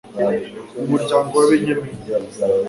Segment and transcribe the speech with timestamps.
[0.77, 2.03] mu muryango wa benyamini